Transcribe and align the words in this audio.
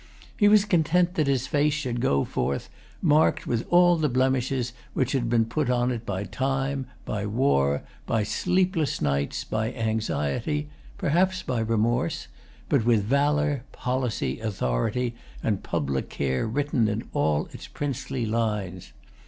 He 0.35 0.47
was 0.47 0.65
content 0.65 1.13
that 1.13 1.27
his 1.27 1.45
face 1.45 1.75
should 1.75 2.01
go 2.01 2.23
forth 2.25 2.71
marked 3.03 3.45
with 3.45 3.67
all 3.69 3.97
the 3.97 4.09
blemishes 4.09 4.73
which 4.95 5.11
had 5.11 5.29
been 5.29 5.45
put 5.45 5.69
on 5.69 5.91
it 5.91 6.07
by 6.07 6.23
time, 6.23 6.87
by 7.05 7.27
war, 7.27 7.83
by 8.07 8.23
sleepless 8.23 8.99
nights, 8.99 9.43
by 9.43 9.71
anxiety, 9.73 10.69
perhaps 10.97 11.43
by 11.43 11.59
remorse; 11.59 12.27
but 12.67 12.83
with 12.83 13.03
valor, 13.03 13.63
policy, 13.71 14.39
authority, 14.39 15.13
ind 15.43 15.61
public 15.61 16.09
care 16.09 16.47
written 16.47 16.87
in 16.87 17.07
all 17.13 17.45
its 17.53 17.67
princely 17.67 18.25
lines. 18.25 18.93